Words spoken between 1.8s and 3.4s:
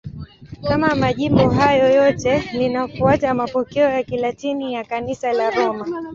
yote, linafuata